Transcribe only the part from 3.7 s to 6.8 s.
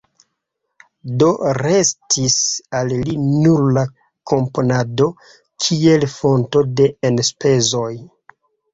la komponado kiel fonto